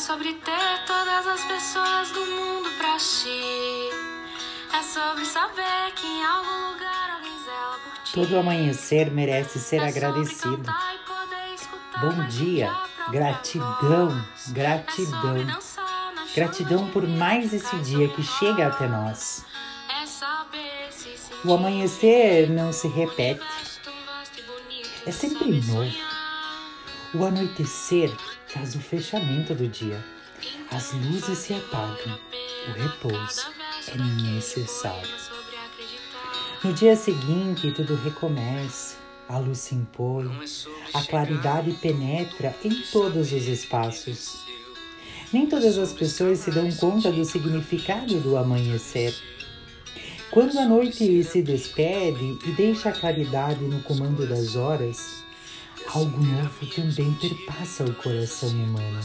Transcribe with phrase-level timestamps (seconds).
[0.00, 3.90] sobre ter todas as pessoas do mundo pra ti.
[4.72, 8.12] É sobre saber que em algum lugar alguém zela por ti.
[8.14, 10.64] Todo amanhecer merece ser É agradecido.
[12.00, 12.74] Bom dia,
[13.10, 14.24] gratidão.
[14.48, 15.60] É gratidão.
[16.34, 19.44] Gratidão por mais esse dia que chega até nós.
[19.90, 23.44] É O amanhecer não se repete,
[25.06, 26.09] é sempre novo.
[27.12, 28.08] O anoitecer
[28.46, 29.98] faz o fechamento do dia.
[30.70, 32.16] As luzes se apagam,
[32.68, 33.48] o repouso
[33.88, 33.98] é
[34.32, 35.10] necessário.
[36.62, 38.96] No dia seguinte, tudo recomeça,
[39.28, 40.30] a luz se impõe,
[40.94, 44.44] a claridade penetra em todos os espaços.
[45.32, 49.12] Nem todas as pessoas se dão conta do significado do amanhecer.
[50.30, 55.24] Quando a noite se despede e deixa a claridade no comando das horas,
[55.92, 59.00] algo novo também perpassa o coração humano.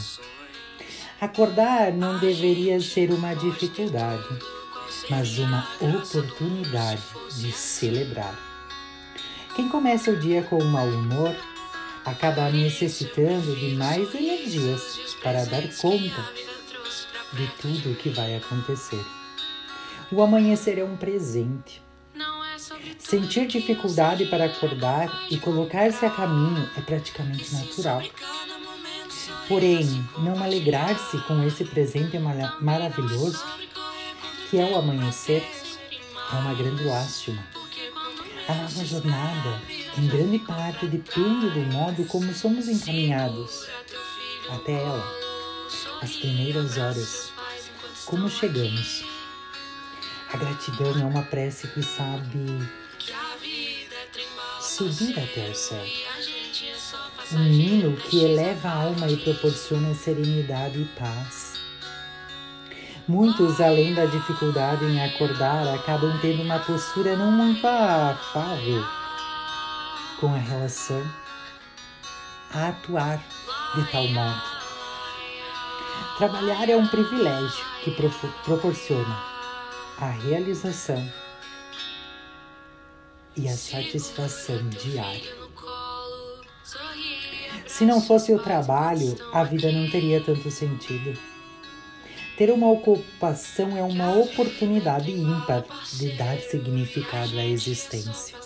[1.20, 4.28] Acordar não deveria ser uma dificuldade,
[5.10, 7.02] mas uma oportunidade
[7.34, 8.38] de celebrar.
[9.56, 11.34] Quem começa o dia com mau humor
[12.04, 16.30] acaba necessitando de mais energias para dar conta
[17.32, 19.04] de tudo o que vai acontecer.
[20.12, 21.85] O amanhecer é um presente.
[22.98, 28.02] Sentir dificuldade para acordar e colocar-se a caminho é praticamente natural.
[29.48, 29.84] Porém,
[30.18, 33.42] não alegrar-se com esse presente mara- maravilhoso,
[34.50, 35.44] que é o amanhecer,
[36.32, 37.42] é uma grande lástima.
[38.48, 39.60] A nossa jornada,
[39.98, 43.66] em grande parte, depende do modo como somos encaminhados
[44.48, 45.04] até ela,
[46.00, 47.32] as primeiras horas,
[48.04, 49.04] como chegamos.
[50.36, 52.68] A gratidão é uma prece que sabe
[54.60, 55.82] subir até o céu.
[57.32, 61.54] Um hino que eleva a alma e proporciona serenidade e paz.
[63.08, 68.84] Muitos, além da dificuldade em acordar, acabam tendo uma postura não muito afável
[70.20, 71.02] com a relação
[72.52, 73.24] a atuar
[73.74, 74.42] de tal modo.
[76.18, 77.90] Trabalhar é um privilégio que
[78.44, 79.35] proporciona
[79.98, 81.10] a realização
[83.34, 85.34] e a satisfação diária.
[87.66, 91.18] Se não fosse o trabalho, a vida não teria tanto sentido.
[92.36, 95.64] Ter uma ocupação é uma oportunidade ímpar
[95.94, 98.36] de dar significado à existência.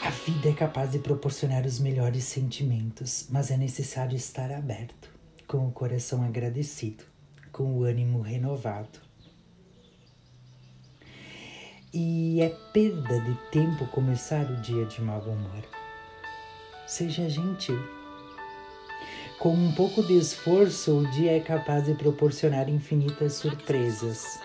[0.00, 5.10] A vida é capaz de proporcionar os melhores sentimentos, mas é necessário estar aberto,
[5.46, 7.04] com o coração agradecido,
[7.58, 9.00] com o ânimo renovado.
[11.92, 15.64] E é perda de tempo começar o dia de mau humor.
[16.86, 17.76] Seja gentil.
[19.40, 24.38] Com um pouco de esforço, o dia é capaz de proporcionar infinitas surpresas.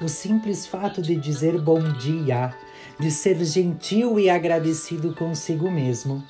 [0.00, 2.54] O simples fato de dizer bom dia,
[3.00, 6.24] de ser gentil e agradecido consigo mesmo,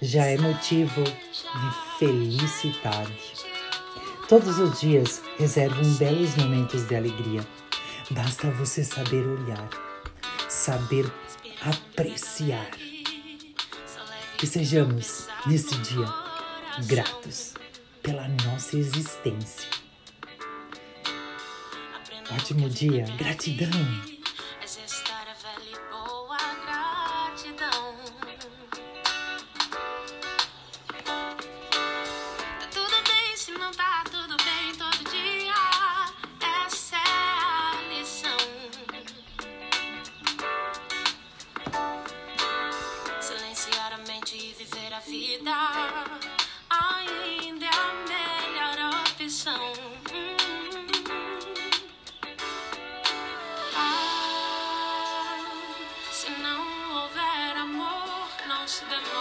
[0.00, 3.53] já é motivo de felicidade.
[4.28, 7.46] Todos os dias reservam belos momentos de alegria.
[8.10, 9.68] Basta você saber olhar,
[10.48, 11.04] saber
[11.60, 12.70] apreciar.
[14.38, 16.06] Que sejamos, nesse dia,
[16.86, 17.54] gratos
[18.02, 19.68] pela nossa existência.
[22.34, 24.23] Ótimo dia, gratidão!
[58.64, 59.13] Amor, não